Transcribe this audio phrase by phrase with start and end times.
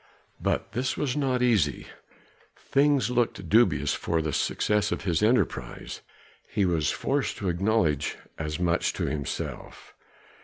[0.41, 1.85] But this was not easy;
[2.57, 6.01] things looked dubious for the success of his enterprise;
[6.49, 9.93] he was forced to acknowledge as much to himself.